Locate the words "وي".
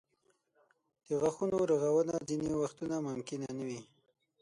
3.67-3.81